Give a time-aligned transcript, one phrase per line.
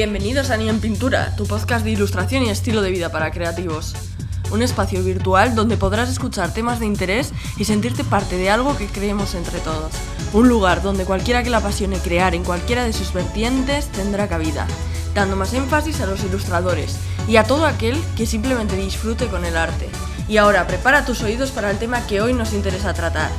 [0.00, 3.94] Bienvenidos a Ni en Pintura, tu podcast de ilustración y estilo de vida para creativos.
[4.50, 8.86] Un espacio virtual donde podrás escuchar temas de interés y sentirte parte de algo que
[8.86, 9.92] creemos entre todos.
[10.32, 14.66] Un lugar donde cualquiera que le apasione crear en cualquiera de sus vertientes tendrá cabida,
[15.14, 16.96] dando más énfasis a los ilustradores
[17.28, 19.90] y a todo aquel que simplemente disfrute con el arte.
[20.28, 23.30] Y ahora prepara tus oídos para el tema que hoy nos interesa tratar.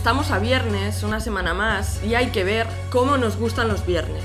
[0.00, 4.24] Estamos a viernes, una semana más, y hay que ver cómo nos gustan los viernes.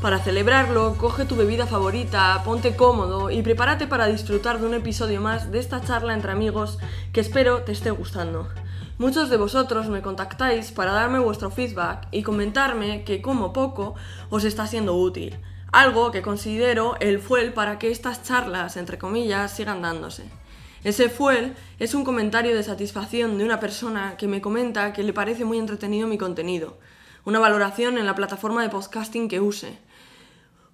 [0.00, 5.20] Para celebrarlo, coge tu bebida favorita, ponte cómodo y prepárate para disfrutar de un episodio
[5.20, 6.78] más de esta charla entre amigos
[7.12, 8.48] que espero te esté gustando.
[8.96, 13.94] Muchos de vosotros me contactáis para darme vuestro feedback y comentarme que como poco
[14.30, 15.38] os está siendo útil,
[15.72, 20.24] algo que considero el fuel para que estas charlas, entre comillas, sigan dándose.
[20.84, 25.12] Ese fuel es un comentario de satisfacción de una persona que me comenta que le
[25.12, 26.76] parece muy entretenido mi contenido,
[27.24, 29.78] una valoración en la plataforma de podcasting que use,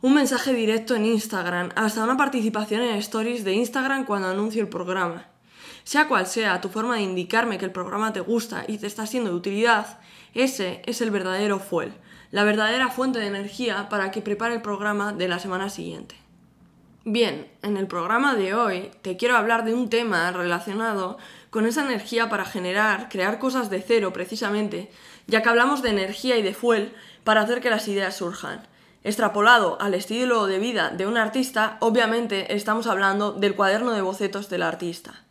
[0.00, 4.68] un mensaje directo en Instagram, hasta una participación en stories de Instagram cuando anuncio el
[4.68, 5.26] programa.
[5.84, 9.06] Sea cual sea tu forma de indicarme que el programa te gusta y te está
[9.06, 9.98] siendo de utilidad,
[10.32, 11.92] ese es el verdadero fuel,
[12.30, 16.27] la verdadera fuente de energía para que prepare el programa de la semana siguiente.
[17.10, 21.16] Bien, en el programa de hoy te quiero hablar de un tema relacionado
[21.48, 24.90] con esa energía para generar, crear cosas de cero precisamente,
[25.26, 28.68] ya que hablamos de energía y de fuel para hacer que las ideas surjan.
[29.04, 34.50] Extrapolado al estilo de vida de un artista, obviamente estamos hablando del cuaderno de bocetos
[34.50, 35.24] del artista.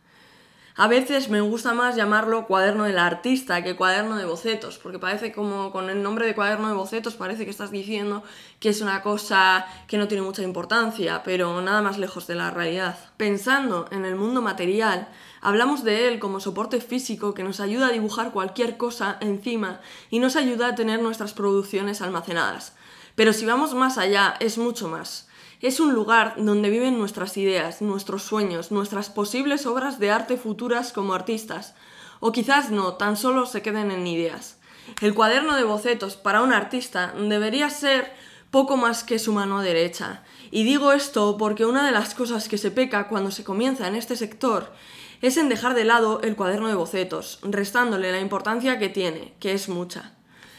[0.80, 5.32] A veces me gusta más llamarlo cuaderno del artista que cuaderno de bocetos, porque parece
[5.32, 8.22] como con el nombre de cuaderno de bocetos parece que estás diciendo
[8.60, 12.52] que es una cosa que no tiene mucha importancia, pero nada más lejos de la
[12.52, 12.96] realidad.
[13.16, 15.08] Pensando en el mundo material,
[15.40, 19.80] hablamos de él como soporte físico que nos ayuda a dibujar cualquier cosa encima
[20.10, 22.76] y nos ayuda a tener nuestras producciones almacenadas.
[23.16, 25.27] Pero si vamos más allá, es mucho más.
[25.60, 30.92] Es un lugar donde viven nuestras ideas, nuestros sueños, nuestras posibles obras de arte futuras
[30.92, 31.74] como artistas.
[32.20, 34.58] O quizás no, tan solo se queden en ideas.
[35.02, 38.12] El cuaderno de bocetos para un artista debería ser
[38.52, 40.22] poco más que su mano derecha.
[40.52, 43.96] Y digo esto porque una de las cosas que se peca cuando se comienza en
[43.96, 44.72] este sector
[45.22, 49.52] es en dejar de lado el cuaderno de bocetos, restándole la importancia que tiene, que
[49.52, 50.17] es mucha.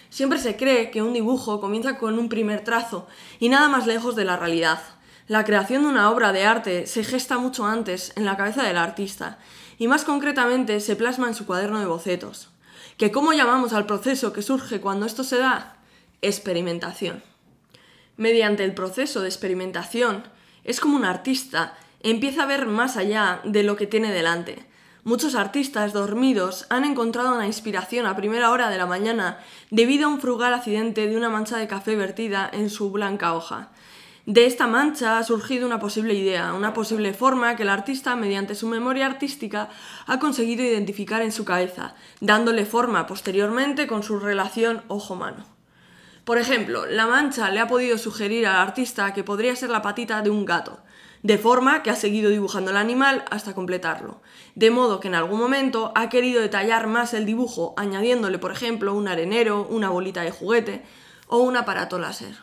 [0.10, 3.08] Siempre se cree que un dibujo comienza con un primer trazo
[3.40, 4.82] y nada más lejos de la realidad.
[5.28, 8.78] La creación de una obra de arte se gesta mucho antes en la cabeza del
[8.78, 9.38] artista
[9.78, 12.50] y más concretamente se plasma en su cuaderno de bocetos.
[12.98, 15.78] ¿Que cómo llamamos al proceso que surge cuando esto se da?
[16.22, 17.24] Experimentación.
[18.18, 20.24] Mediante el proceso de experimentación
[20.64, 24.69] es como un artista empieza a ver más allá de lo que tiene delante
[25.10, 29.40] Muchos artistas dormidos han encontrado una inspiración a primera hora de la mañana
[29.72, 33.70] debido a un frugal accidente de una mancha de café vertida en su blanca hoja.
[34.28, 38.54] De esta mancha ha surgido una posible idea, una posible forma que el artista, mediante
[38.54, 39.70] su memoria artística,
[40.06, 45.44] ha conseguido identificar en su cabeza, dándole forma posteriormente con su relación ojo-mano.
[46.24, 50.22] Por ejemplo, la mancha le ha podido sugerir al artista que podría ser la patita
[50.22, 50.78] de un gato,
[51.24, 54.22] de forma que ha seguido dibujando el animal hasta completarlo,
[54.56, 58.94] de modo que en algún momento ha querido detallar más el dibujo añadiéndole, por ejemplo,
[58.94, 60.84] un arenero, una bolita de juguete
[61.28, 62.36] o un aparato láser.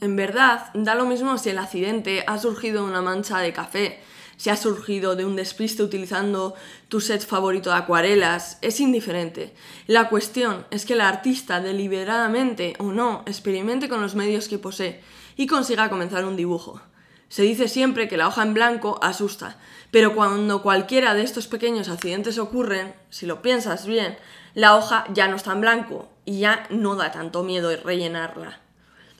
[0.00, 4.00] En verdad, da lo mismo si el accidente ha surgido de una mancha de café,
[4.36, 6.54] si ha surgido de un despiste utilizando
[6.88, 9.54] tu set favorito de acuarelas, es indiferente.
[9.86, 15.00] La cuestión es que el artista deliberadamente o no experimente con los medios que posee
[15.36, 16.82] y consiga comenzar un dibujo.
[17.28, 19.58] Se dice siempre que la hoja en blanco asusta,
[19.90, 24.16] pero cuando cualquiera de estos pequeños accidentes ocurren, si lo piensas bien,
[24.54, 28.60] la hoja ya no está en blanco y ya no da tanto miedo rellenarla.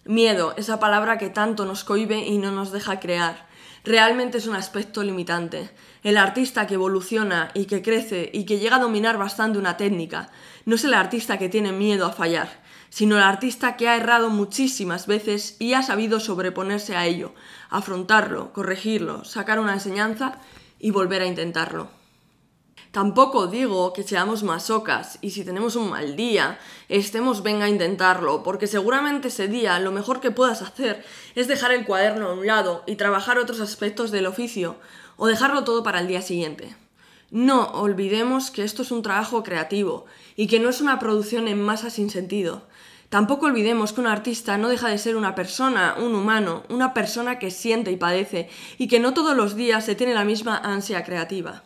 [0.05, 3.47] Miedo, esa palabra que tanto nos cohibe y no nos deja crear,
[3.85, 5.71] realmente es un aspecto limitante.
[6.05, 10.31] El artista que evoluciona y que crece y que llega a dominar bastante una técnica,
[10.65, 12.49] no es el artista que tiene miedo a fallar,
[12.91, 17.35] sino el artista que ha errado muchísimas veces y ha sabido sobreponerse a ello,
[17.71, 20.39] afrontarlo, corregirlo, sacar una enseñanza
[20.79, 21.89] y volver a intentarlo.
[22.97, 28.43] Tampoco digo que seamos masocas y si tenemos un mal día, estemos venga a intentarlo,
[28.43, 31.05] porque seguramente ese día lo mejor que puedas hacer
[31.35, 34.77] es dejar el cuaderno a un lado y trabajar otros aspectos del oficio,
[35.19, 36.75] o dejarlo todo para el día siguiente.
[37.31, 41.61] No olvidemos que esto es un trabajo creativo y que no es una producción en
[41.61, 42.63] masa sin sentido.
[43.09, 47.39] Tampoco olvidemos que un artista no deja de ser una persona, un humano, una persona
[47.39, 48.49] que siente y padece,
[48.79, 51.63] y que no todos los días se tiene la misma ansia creativa.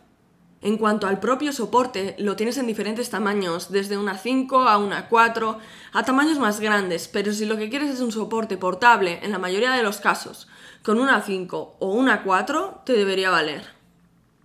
[0.63, 5.09] En cuanto al propio soporte, lo tienes en diferentes tamaños, desde una 5 a una
[5.09, 5.59] 4,
[5.95, 9.39] a tamaños más grandes, pero si lo que quieres es un soporte portable, en la
[9.39, 10.49] mayoría de los casos,
[10.83, 13.65] con una 5 o una 4, te debería valer.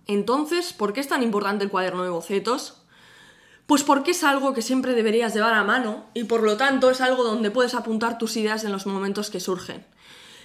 [0.06, 2.85] Entonces, ¿por qué es tan importante el cuaderno de bocetos?
[3.66, 7.00] Pues porque es algo que siempre deberías llevar a mano y por lo tanto es
[7.00, 9.84] algo donde puedes apuntar tus ideas en los momentos que surgen.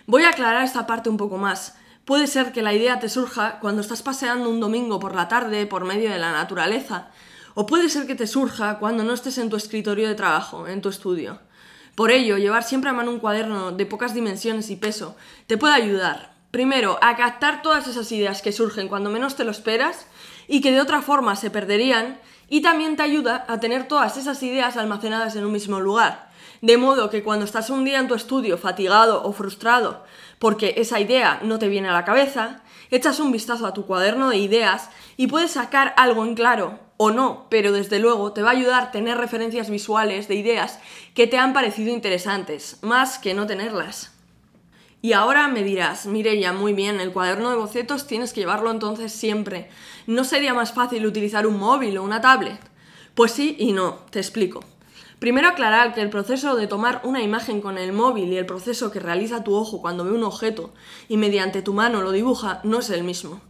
[0.08, 1.76] Voy a aclarar esta parte un poco más.
[2.06, 5.68] Puede ser que la idea te surja cuando estás paseando un domingo por la tarde
[5.68, 7.10] por medio de la naturaleza,
[7.54, 10.82] o puede ser que te surja cuando no estés en tu escritorio de trabajo, en
[10.82, 11.40] tu estudio.
[11.96, 15.16] Por ello, llevar siempre a mano un cuaderno de pocas dimensiones y peso
[15.46, 19.52] te puede ayudar, primero, a captar todas esas ideas que surgen cuando menos te lo
[19.52, 20.08] esperas
[20.48, 22.20] y que de otra forma se perderían,
[22.52, 26.30] y también te ayuda a tener todas esas ideas almacenadas en un mismo lugar.
[26.62, 30.04] De modo que cuando estás un día en tu estudio fatigado o frustrado
[30.38, 34.30] porque esa idea no te viene a la cabeza, echas un vistazo a tu cuaderno
[34.30, 38.50] de ideas y puedes sacar algo en claro o no, pero desde luego te va
[38.50, 40.80] a ayudar a tener referencias visuales de ideas
[41.14, 44.12] que te han parecido interesantes, más que no tenerlas.
[45.02, 49.12] Y ahora me dirás, Mireya, muy bien, el cuaderno de bocetos tienes que llevarlo entonces
[49.12, 49.70] siempre.
[50.06, 52.60] ¿No sería más fácil utilizar un móvil o una tablet?
[53.16, 54.64] Pues sí y no, te explico.
[55.18, 58.92] Primero aclarar que el proceso de tomar una imagen con el móvil y el proceso
[58.92, 60.74] que realiza tu ojo cuando ve un objeto
[61.10, 63.42] y mediante tu mano lo dibuja no es el mismo.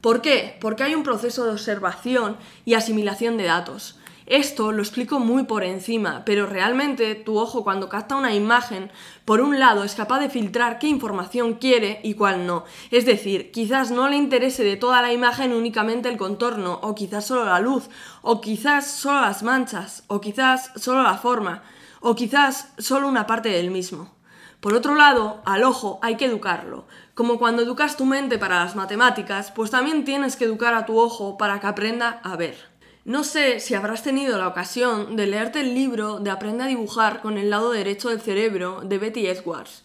[0.00, 0.56] ¿Por qué?
[0.60, 3.99] Porque hay un proceso de observación y asimilación de datos.
[4.30, 8.92] Esto lo explico muy por encima, pero realmente tu ojo cuando capta una imagen,
[9.24, 12.62] por un lado es capaz de filtrar qué información quiere y cuál no.
[12.92, 17.26] Es decir, quizás no le interese de toda la imagen únicamente el contorno, o quizás
[17.26, 17.90] solo la luz,
[18.22, 21.64] o quizás solo las manchas, o quizás solo la forma,
[22.00, 24.14] o quizás solo una parte del mismo.
[24.60, 26.86] Por otro lado, al ojo hay que educarlo.
[27.14, 31.00] Como cuando educas tu mente para las matemáticas, pues también tienes que educar a tu
[31.00, 32.69] ojo para que aprenda a ver.
[33.06, 37.22] No sé si habrás tenido la ocasión de leerte el libro de Aprende a dibujar
[37.22, 39.84] con el lado derecho del cerebro de Betty Edwards.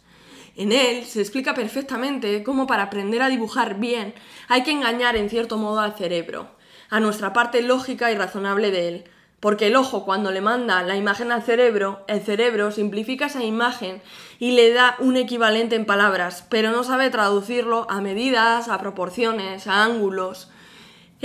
[0.58, 4.14] En él se explica perfectamente cómo para aprender a dibujar bien
[4.50, 6.50] hay que engañar en cierto modo al cerebro,
[6.90, 9.04] a nuestra parte lógica y razonable de él.
[9.40, 14.02] Porque el ojo cuando le manda la imagen al cerebro, el cerebro simplifica esa imagen
[14.40, 19.68] y le da un equivalente en palabras, pero no sabe traducirlo a medidas, a proporciones,
[19.68, 20.50] a ángulos.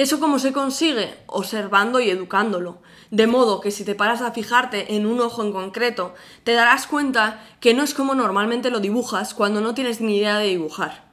[0.01, 1.15] ¿Eso cómo se consigue?
[1.27, 2.81] Observando y educándolo.
[3.11, 6.87] De modo que si te paras a fijarte en un ojo en concreto, te darás
[6.87, 11.05] cuenta que no es como normalmente lo dibujas cuando no tienes ni idea de dibujar.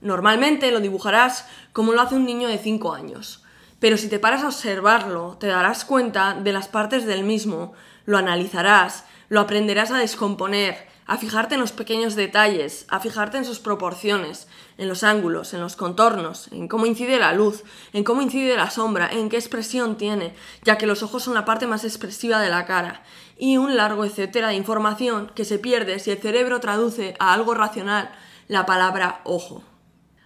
[0.00, 3.42] Normalmente lo dibujarás como lo hace un niño de 5 años.
[3.80, 7.72] Pero si te paras a observarlo, te darás cuenta de las partes del mismo,
[8.04, 13.44] lo analizarás, lo aprenderás a descomponer, a fijarte en los pequeños detalles, a fijarte en
[13.44, 17.62] sus proporciones, en los ángulos, en los contornos, en cómo incide la luz,
[17.92, 20.34] en cómo incide la sombra, en qué expresión tiene,
[20.64, 23.02] ya que los ojos son la parte más expresiva de la cara,
[23.38, 27.54] y un largo etcétera de información que se pierde si el cerebro traduce a algo
[27.54, 28.10] racional
[28.48, 29.62] la palabra ojo.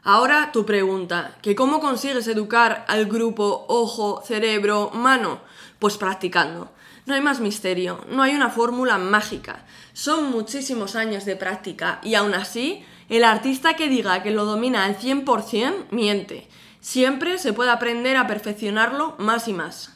[0.03, 5.41] Ahora tu pregunta, ¿que cómo consigues educar al grupo ojo, cerebro, mano?
[5.79, 6.71] Pues practicando.
[7.11, 9.65] No hay más misterio, no hay una fórmula mágica.
[9.93, 14.85] Son muchísimos años de práctica y aún así, el artista que diga que lo domina
[14.85, 16.47] al 100% miente.
[16.81, 19.91] Siempre se puede aprender a perfeccionarlo más y más.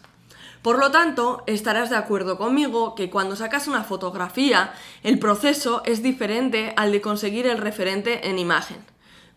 [0.60, 4.72] Por lo tanto, estarás de acuerdo conmigo que cuando sacas una fotografía,
[5.04, 8.84] el proceso es diferente al de conseguir el referente en imagen.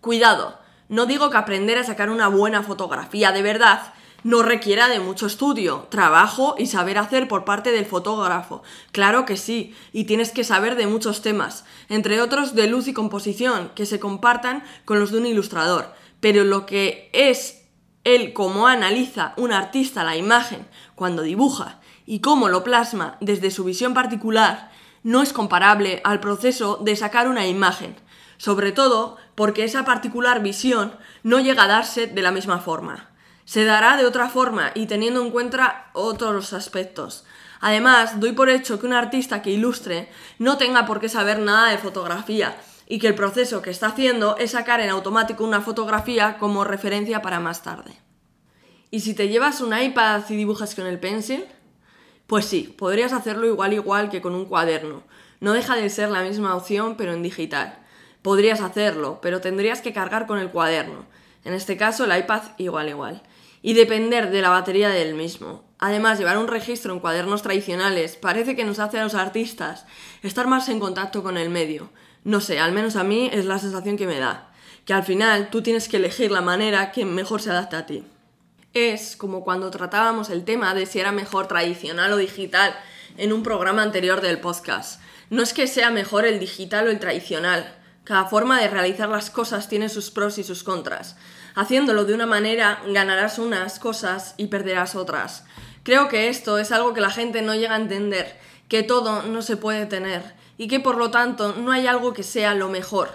[0.01, 0.57] Cuidado,
[0.89, 3.93] no digo que aprender a sacar una buena fotografía de verdad
[4.23, 8.63] no requiera de mucho estudio, trabajo y saber hacer por parte del fotógrafo.
[8.91, 12.93] Claro que sí, y tienes que saber de muchos temas, entre otros de luz y
[12.93, 15.93] composición, que se compartan con los de un ilustrador.
[16.19, 17.63] Pero lo que es
[18.03, 23.65] él cómo analiza un artista la imagen cuando dibuja y cómo lo plasma desde su
[23.65, 24.71] visión particular,
[25.03, 27.95] no es comparable al proceso de sacar una imagen,
[28.37, 33.09] sobre todo porque esa particular visión no llega a darse de la misma forma
[33.47, 37.23] se dará de otra forma y teniendo en cuenta otros aspectos.
[37.61, 41.71] Además, doy por hecho que un artista que ilustre no tenga por qué saber nada
[41.71, 46.37] de fotografía y que el proceso que está haciendo es sacar en automático una fotografía
[46.39, 47.93] como referencia para más tarde.
[48.91, 51.45] ¿Y si te llevas un iPad y dibujas con el pencil?
[52.27, 55.03] Pues sí, podrías hacerlo igual igual que con un cuaderno.
[55.39, 57.79] No deja de ser la misma opción pero en digital.
[58.21, 61.05] Podrías hacerlo, pero tendrías que cargar con el cuaderno.
[61.45, 63.23] En este caso el iPad igual igual
[63.61, 65.63] y depender de la batería del mismo.
[65.79, 69.85] Además, llevar un registro en cuadernos tradicionales parece que nos hace a los artistas
[70.23, 71.89] estar más en contacto con el medio.
[72.23, 74.51] No sé, al menos a mí es la sensación que me da,
[74.85, 78.03] que al final tú tienes que elegir la manera que mejor se adapte a ti.
[78.73, 82.75] Es como cuando tratábamos el tema de si era mejor tradicional o digital
[83.17, 85.01] en un programa anterior del podcast.
[85.29, 87.75] No es que sea mejor el digital o el tradicional.
[88.03, 91.17] Cada forma de realizar las cosas tiene sus pros y sus contras.
[91.57, 95.43] Haciéndolo de una manera ganarás unas cosas y perderás otras.
[95.81, 98.37] Creo que esto es algo que la gente no llega a entender,
[98.67, 102.21] que todo no se puede tener y que por lo tanto no hay algo que
[102.21, 103.09] sea lo mejor.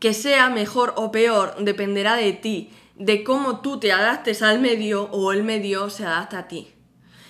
[0.00, 5.04] Que sea mejor o peor dependerá de ti, de cómo tú te adaptes al medio
[5.12, 6.72] o el medio se adapta a ti.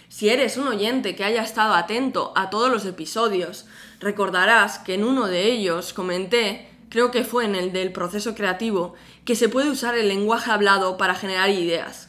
[0.08, 3.66] Si eres un oyente que haya estado atento a todos los episodios,
[4.00, 8.94] recordarás que en uno de ellos comenté, creo que fue en el del proceso creativo,
[9.26, 12.08] que se puede usar el lenguaje hablado para generar ideas.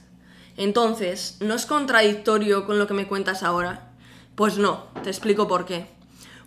[0.56, 3.90] Entonces, ¿no es contradictorio con lo que me cuentas ahora?
[4.36, 5.88] Pues no, te explico por qué.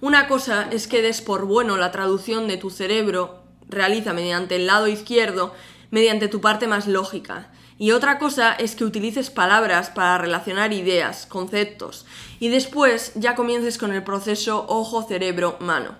[0.01, 4.69] Una cosa es que des por bueno la traducción de tu cerebro, realiza mediante el
[4.69, 5.53] lado izquierdo,
[5.91, 7.51] mediante tu parte más lógica.
[7.77, 12.07] Y otra cosa es que utilices palabras para relacionar ideas, conceptos,
[12.39, 15.97] y después ya comiences con el proceso ojo-cerebro-mano.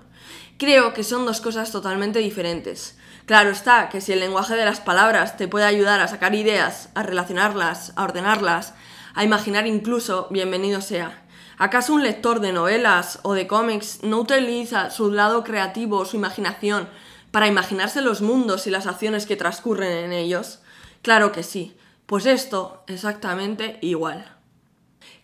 [0.59, 3.00] Creo que son dos cosas totalmente diferentes.
[3.31, 6.89] Claro está que si el lenguaje de las palabras te puede ayudar a sacar ideas,
[6.97, 8.75] a relacionarlas, a ordenarlas,
[9.15, 11.23] a imaginar incluso, bienvenido sea.
[11.57, 16.89] ¿Acaso un lector de novelas o de cómics no utiliza su lado creativo, su imaginación,
[17.31, 20.59] para imaginarse los mundos y las acciones que transcurren en ellos?
[21.01, 24.27] Claro que sí, pues esto exactamente igual.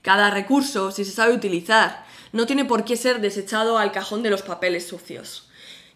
[0.02, 4.30] Cada recurso, si se sabe utilizar, no tiene por qué ser desechado al cajón de
[4.30, 5.45] los papeles sucios.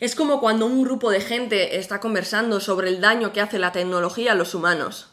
[0.00, 3.70] Es como cuando un grupo de gente está conversando sobre el daño que hace la
[3.70, 5.10] tecnología a los humanos.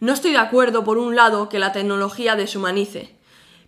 [0.00, 3.14] No estoy de acuerdo, por un lado, que la tecnología deshumanice,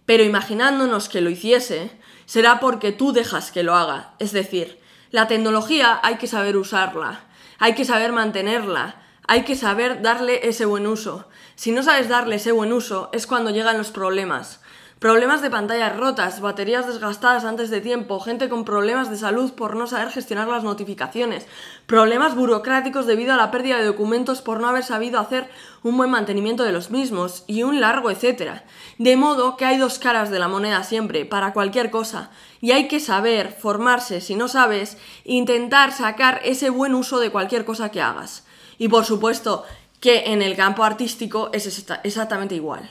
[0.06, 1.92] pero imaginándonos que lo hiciese,
[2.26, 4.14] será porque tú dejas que lo haga.
[4.18, 4.80] Es decir,
[5.12, 7.20] la tecnología hay que saber usarla,
[7.60, 8.96] hay que saber mantenerla,
[9.28, 11.28] hay que saber darle ese buen uso.
[11.54, 14.60] Si no sabes darle ese buen uso, es cuando llegan los problemas.
[14.98, 19.76] Problemas de pantallas rotas, baterías desgastadas antes de tiempo, gente con problemas de salud por
[19.76, 21.46] no saber gestionar las notificaciones,
[21.84, 25.50] problemas burocráticos debido a la pérdida de documentos por no haber sabido hacer
[25.82, 28.64] un buen mantenimiento de los mismos y un largo etcétera.
[28.96, 32.30] De modo que hay dos caras de la moneda siempre, para cualquier cosa,
[32.62, 37.66] y hay que saber formarse, si no sabes, intentar sacar ese buen uso de cualquier
[37.66, 38.46] cosa que hagas.
[38.78, 39.64] Y por supuesto
[40.00, 42.88] que en el campo artístico es exactamente igual.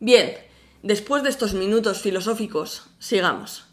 [0.00, 0.49] Bien,
[0.82, 3.66] Después de estos minutos filosóficos, sigamos.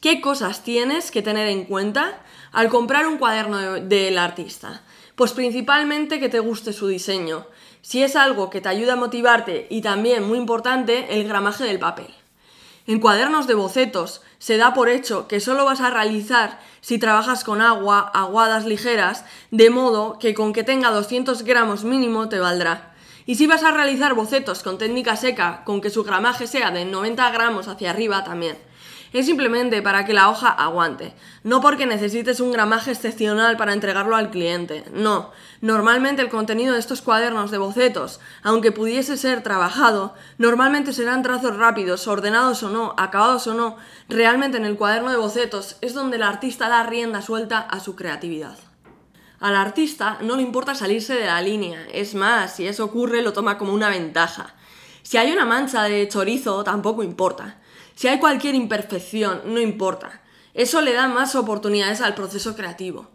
[0.00, 4.82] ¿Qué cosas tienes que tener en cuenta al comprar un cuaderno del artista?
[5.16, 7.44] Pues principalmente que te guste su diseño.
[7.82, 11.80] Si es algo que te ayuda a motivarte y también, muy importante, el gramaje del
[11.80, 12.14] papel.
[12.86, 17.42] En cuadernos de bocetos se da por hecho que solo vas a realizar si trabajas
[17.42, 22.87] con agua, aguadas ligeras, de modo que con que tenga 200 gramos mínimo te valdrá.
[23.28, 26.86] Y si vas a realizar bocetos con técnica seca, con que su gramaje sea de
[26.86, 28.56] 90 gramos hacia arriba también.
[29.12, 34.16] Es simplemente para que la hoja aguante, no porque necesites un gramaje excepcional para entregarlo
[34.16, 35.30] al cliente, no.
[35.60, 41.54] Normalmente el contenido de estos cuadernos de bocetos, aunque pudiese ser trabajado, normalmente serán trazos
[41.54, 43.76] rápidos, ordenados o no, acabados o no.
[44.08, 47.94] Realmente en el cuaderno de bocetos es donde el artista da rienda suelta a su
[47.94, 48.56] creatividad.
[49.40, 53.32] Al artista no le importa salirse de la línea, es más, si eso ocurre lo
[53.32, 54.56] toma como una ventaja.
[55.02, 57.58] Si hay una mancha de chorizo, tampoco importa.
[57.94, 60.22] Si hay cualquier imperfección, no importa.
[60.54, 63.10] Eso le da más oportunidades al proceso creativo.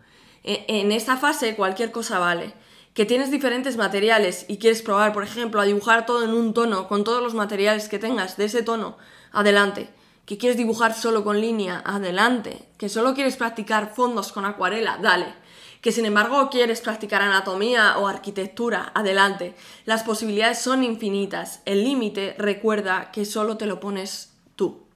[0.45, 2.53] E, en esta fase cualquier cosa vale.
[2.93, 6.87] Que tienes diferentes materiales y quieres probar, por ejemplo, a dibujar todo en un tono
[6.87, 8.97] con todos los materiales que tengas de ese tono,
[9.33, 9.89] adelante.
[10.25, 12.69] Que quieres dibujar solo con línea, adelante.
[12.77, 15.42] Que solo quieres practicar fondos con acuarela, dale
[15.83, 19.53] que sin embargo quieres practicar anatomía o arquitectura, adelante.
[19.83, 21.61] Las posibilidades son infinitas.
[21.65, 24.87] El límite recuerda que solo te lo pones tú.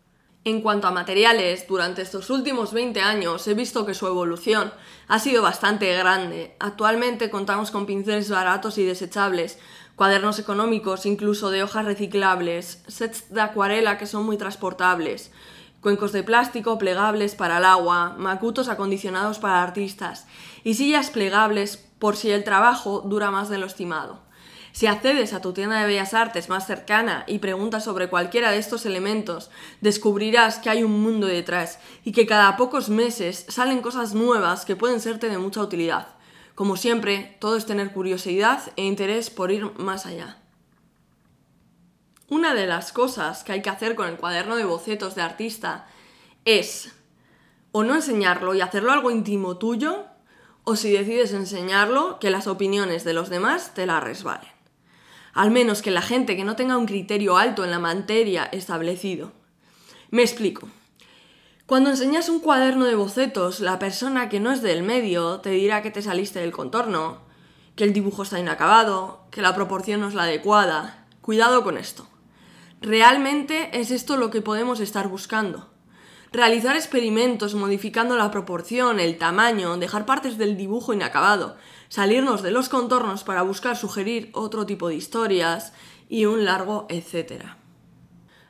[0.45, 4.71] En cuanto a materiales, durante estos últimos 20 años he visto que su evolución
[5.09, 6.55] ha sido bastante grande.
[6.57, 9.59] Actualmente contamos con pinceles baratos y desechables,
[9.97, 15.31] cuadernos económicos incluso de hojas reciclables, sets de acuarela que son muy transportables,
[15.81, 20.27] cuencos de plástico plegables para el agua, macutos acondicionados para artistas
[20.63, 24.19] y sillas plegables por si el trabajo dura más de lo estimado.
[24.71, 28.59] Si accedes a tu tienda de bellas artes más cercana y preguntas sobre cualquiera de
[28.59, 29.49] estos elementos,
[29.81, 34.75] descubrirás que hay un mundo detrás y que cada pocos meses salen cosas nuevas que
[34.75, 36.09] pueden serte de mucha utilidad.
[36.53, 40.37] Como siempre, todo es tener curiosidad e interés por ir más allá.
[42.29, 45.87] Una de las cosas que hay que hacer con el cuaderno de bocetos de artista
[46.43, 46.91] es
[47.71, 50.05] o no enseñarlo y hacerlo algo íntimo tuyo,
[50.65, 54.51] o si decides enseñarlo, que las opiniones de los demás te la resbalen.
[55.33, 59.31] Al menos que la gente que no tenga un criterio alto en la materia establecido.
[60.09, 60.67] Me explico.
[61.65, 65.81] Cuando enseñas un cuaderno de bocetos, la persona que no es del medio te dirá
[65.81, 67.21] que te saliste del contorno,
[67.77, 71.05] que el dibujo está inacabado, que la proporción no es la adecuada.
[71.21, 72.05] Cuidado con esto.
[72.81, 75.67] Realmente es esto lo que podemos estar buscando.
[76.31, 81.57] Realizar experimentos modificando la proporción, el tamaño, dejar partes del dibujo inacabado,
[81.89, 85.73] salirnos de los contornos para buscar sugerir otro tipo de historias
[86.07, 87.57] y un largo etcétera.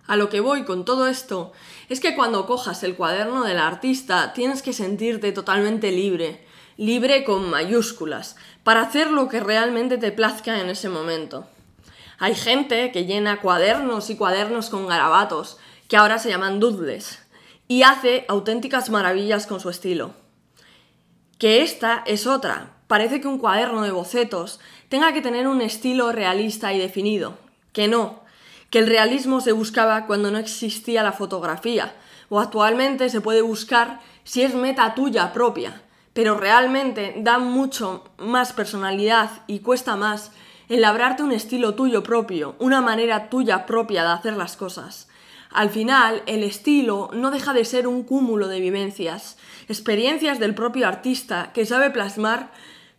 [0.08, 1.54] A lo que voy con todo esto
[1.88, 7.50] es que cuando cojas el cuaderno del artista tienes que sentirte totalmente libre, libre con
[7.50, 11.48] mayúsculas, para hacer lo que realmente te plazca en ese momento.
[12.20, 15.58] Hay gente que llena cuadernos y cuadernos con garabatos,
[15.88, 17.20] que ahora se llaman doodles,
[17.68, 20.14] y hace auténticas maravillas con su estilo.
[21.38, 22.74] Que esta es otra.
[22.88, 24.60] Parece que un cuaderno de bocetos
[24.90, 27.38] tenga que tener un estilo realista y definido.
[27.74, 28.22] Que no.
[28.72, 31.94] Que el realismo se buscaba cuando no existía la fotografía,
[32.30, 35.84] o actualmente se puede buscar si es meta tuya propia,
[36.14, 40.32] pero realmente da mucho más personalidad y cuesta más
[40.70, 45.08] el labrarte un estilo tuyo propio, una manera tuya propia de hacer las cosas.
[45.50, 49.38] Al final, el estilo no deja de ser un cúmulo de vivencias,
[49.70, 52.52] experiencias del propio artista que sabe plasmar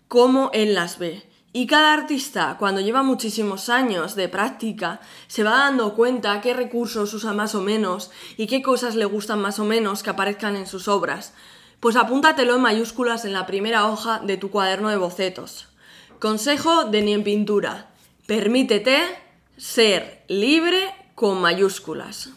[0.08, 1.22] cómo él las ve.
[1.52, 7.12] Y cada artista, cuando lleva muchísimos años de práctica, se va dando cuenta qué recursos
[7.14, 10.66] usa más o menos y qué cosas le gustan más o menos que aparezcan en
[10.66, 11.34] sus obras.
[11.80, 15.67] Pues apúntatelo en mayúsculas en la primera hoja de tu cuaderno de bocetos.
[16.20, 17.86] Consejo de Ni en Pintura.
[18.26, 18.98] Permítete
[19.56, 22.30] ser libre con mayúsculas.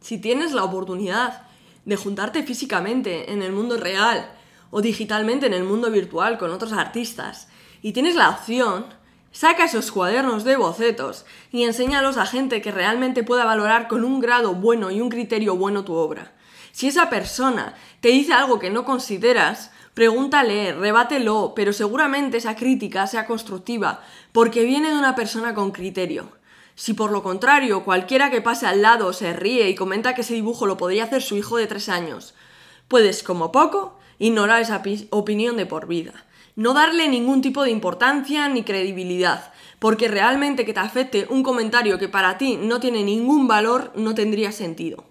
[0.00, 1.42] Si tienes la oportunidad
[1.84, 4.28] de juntarte físicamente en el mundo real
[4.72, 7.46] o digitalmente en el mundo virtual con otros artistas
[7.80, 8.86] y tienes la opción,
[9.30, 14.18] saca esos cuadernos de bocetos y enséñalos a gente que realmente pueda valorar con un
[14.18, 16.32] grado bueno y un criterio bueno tu obra.
[16.72, 23.06] Si esa persona te dice algo que no consideras, pregúntale, rebátelo, pero seguramente esa crítica
[23.06, 26.32] sea constructiva, porque viene de una persona con criterio.
[26.74, 30.34] Si por lo contrario cualquiera que pase al lado se ríe y comenta que ese
[30.34, 32.34] dibujo lo podría hacer su hijo de tres años,
[32.88, 36.26] puedes, como poco, ignorar esa opinión de por vida.
[36.56, 41.98] No darle ningún tipo de importancia ni credibilidad, porque realmente que te afecte un comentario
[41.98, 45.06] que para ti no tiene ningún valor no tendría sentido.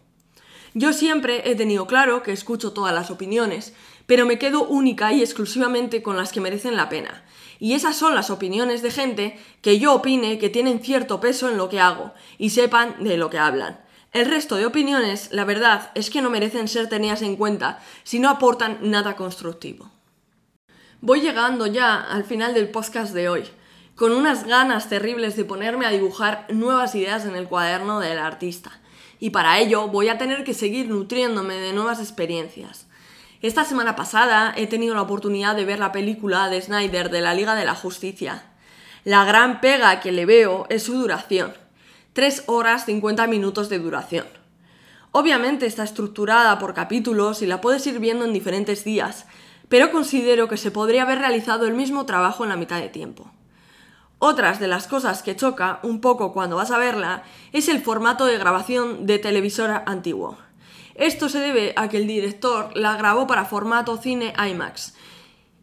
[0.78, 3.74] Yo siempre he tenido claro que escucho todas las opiniones,
[4.06, 7.24] pero me quedo única y exclusivamente con las que merecen la pena.
[7.60, 11.58] Y esas son las opiniones de gente que yo opine que tienen cierto peso en
[11.58, 13.80] lo que hago y sepan de lo que hablan.
[14.12, 18.20] El resto de opiniones, la verdad, es que no merecen ser tenidas en cuenta si
[18.20, 19.92] no aportan nada constructivo.
[21.02, 23.44] Voy llegando ya al final del podcast de hoy,
[23.96, 28.80] con unas ganas terribles de ponerme a dibujar nuevas ideas en el cuaderno del artista.
[29.20, 32.85] Y para ello voy a tener que seguir nutriéndome de nuevas experiencias.
[33.46, 37.36] Esta semana pasada he tenido la oportunidad de ver la película de Snyder de la
[37.36, 38.42] Liga de la Justicia.
[39.04, 41.54] La gran pega que le veo es su duración.
[42.14, 44.26] 3 horas 50 minutos de duración.
[45.12, 49.28] Obviamente está estructurada por capítulos y la puedes ir viendo en diferentes días,
[49.70, 53.32] pero considero que se podría haber realizado el mismo trabajo en la mitad de tiempo.
[54.18, 57.22] Otras de las cosas que choca un poco cuando vas a verla
[57.54, 60.36] es el formato de grabación de televisora antiguo.
[60.96, 64.94] Esto se debe a que el director la grabó para formato cine IMAX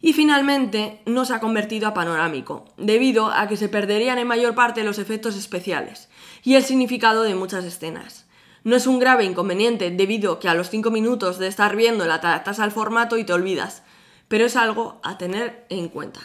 [0.02, 4.54] y finalmente no se ha convertido a panorámico, debido a que se perderían en mayor
[4.54, 6.10] parte los efectos especiales
[6.42, 8.26] y el significado de muchas escenas.
[8.62, 12.04] No es un grave inconveniente debido a que a los 5 minutos de estar viendo
[12.04, 13.84] la adaptas al formato y te olvidas,
[14.28, 16.20] pero es algo a tener en cuenta.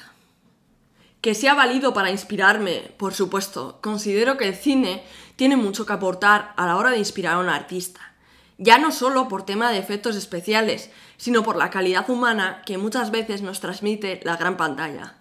[1.22, 5.04] Que sea válido para inspirarme, por supuesto, considero que el cine
[5.38, 8.07] tiene mucho que aportar a la hora de inspirar a un artista
[8.58, 13.12] ya no solo por tema de efectos especiales, sino por la calidad humana que muchas
[13.12, 15.16] veces nos transmite la gran pantalla.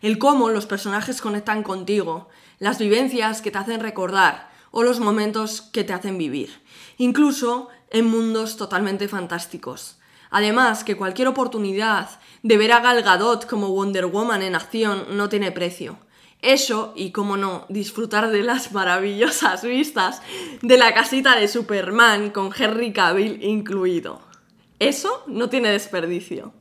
[0.00, 5.62] El cómo los personajes conectan contigo, las vivencias que te hacen recordar o los momentos
[5.62, 6.62] que te hacen vivir,
[6.98, 9.96] incluso en mundos totalmente fantásticos.
[10.30, 12.10] Además, que cualquier oportunidad
[12.42, 15.98] de ver a Gal Gadot como Wonder Woman en acción no tiene precio.
[16.40, 20.22] Eso, y como no, disfrutar de las maravillosas vistas
[20.62, 24.20] de la casita de Superman con Henry Cavill incluido.
[24.78, 26.52] Eso no tiene desperdicio.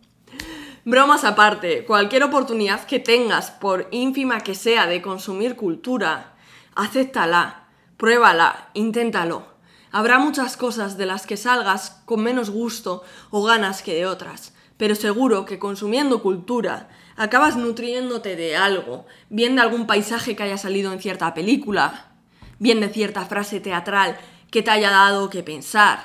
[0.83, 6.33] Bromas aparte, cualquier oportunidad que tengas, por ínfima que sea, de consumir cultura,
[6.75, 9.47] acéptala, Pruébala, inténtalo.
[9.91, 14.53] Habrá muchas cosas de las que salgas con menos gusto o ganas que de otras,
[14.77, 20.57] pero seguro que consumiendo cultura acabas nutriéndote de algo, bien de algún paisaje que haya
[20.57, 22.11] salido en cierta película,
[22.59, 24.17] bien de cierta frase teatral
[24.51, 25.99] que te haya dado que pensar,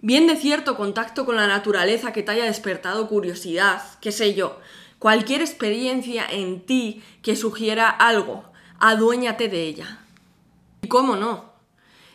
[0.00, 4.60] bien de cierto contacto con la naturaleza que te haya despertado curiosidad, qué sé yo,
[4.98, 8.44] cualquier experiencia en ti que sugiera algo,
[8.78, 9.98] aduéñate de ella.
[10.82, 11.52] Y cómo no,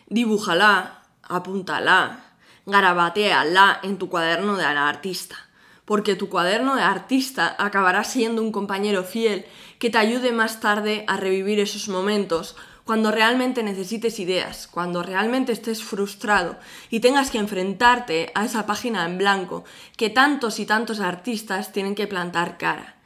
[0.08, 2.24] dibújala, apúntala,
[2.64, 5.47] garabateala en tu cuaderno de artista,
[5.88, 9.46] porque tu cuaderno de artista acabará siendo un compañero fiel
[9.78, 15.50] que te ayude más tarde a revivir esos momentos cuando realmente necesites ideas, cuando realmente
[15.50, 16.58] estés frustrado
[16.90, 19.64] y tengas que enfrentarte a esa página en blanco
[19.96, 22.96] que tantos y tantos artistas tienen que plantar cara.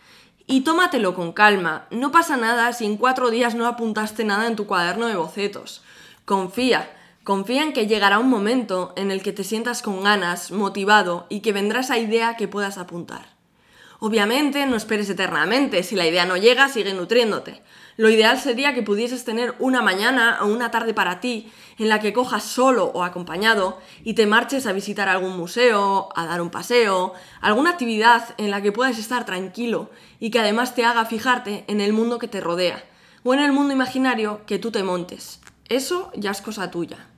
[0.48, 4.56] Y tómatelo con calma, no pasa nada si en cuatro días no apuntaste nada en
[4.56, 5.84] tu cuaderno de bocetos.
[6.24, 6.90] Confía,
[7.24, 11.38] Confía en que llegará un momento en el que te sientas con ganas, motivado y
[11.38, 13.36] que vendrá esa idea que puedas apuntar.
[14.00, 17.62] Obviamente no esperes eternamente, si la idea no llega, sigue nutriéndote.
[17.96, 22.00] Lo ideal sería que pudieses tener una mañana o una tarde para ti en la
[22.00, 26.50] que cojas solo o acompañado y te marches a visitar algún museo, a dar un
[26.50, 31.64] paseo, alguna actividad en la que puedas estar tranquilo y que además te haga fijarte
[31.68, 32.82] en el mundo que te rodea
[33.22, 35.40] o en el mundo imaginario que tú te montes.
[35.68, 37.11] Eso ya es cosa tuya.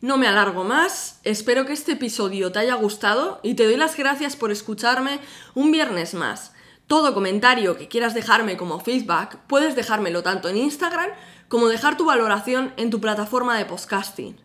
[0.00, 3.96] No me alargo más, espero que este episodio te haya gustado y te doy las
[3.96, 5.18] gracias por escucharme
[5.56, 6.52] un viernes más.
[6.86, 11.10] Todo comentario que quieras dejarme como feedback puedes dejármelo tanto en Instagram
[11.48, 14.40] como dejar tu valoración en tu plataforma de podcasting.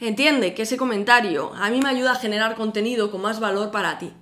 [0.00, 3.98] Entiende que ese comentario a mí me ayuda a generar contenido con más valor para
[3.98, 4.12] ti.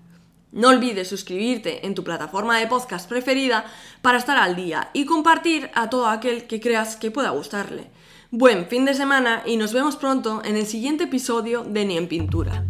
[0.53, 3.65] No olvides suscribirte en tu plataforma de podcast preferida
[4.01, 7.91] para estar al día y compartir a todo aquel que creas que pueda gustarle.
[8.31, 12.09] Buen fin de semana y nos vemos pronto en el siguiente episodio de Ni en
[12.09, 12.67] Pintura.